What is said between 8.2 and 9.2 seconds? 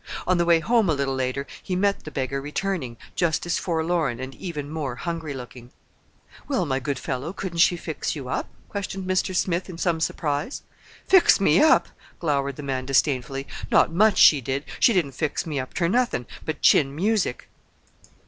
up?" questioned